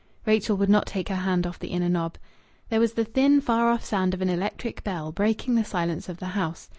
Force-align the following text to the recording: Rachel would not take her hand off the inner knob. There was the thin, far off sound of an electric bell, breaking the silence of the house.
Rachel 0.25 0.57
would 0.57 0.67
not 0.67 0.87
take 0.87 1.09
her 1.09 1.15
hand 1.17 1.45
off 1.45 1.59
the 1.59 1.67
inner 1.67 1.87
knob. 1.87 2.17
There 2.69 2.79
was 2.79 2.93
the 2.93 3.05
thin, 3.05 3.39
far 3.39 3.69
off 3.69 3.85
sound 3.85 4.15
of 4.15 4.21
an 4.23 4.29
electric 4.29 4.83
bell, 4.83 5.11
breaking 5.11 5.53
the 5.53 5.63
silence 5.63 6.09
of 6.09 6.17
the 6.17 6.29
house. 6.33 6.69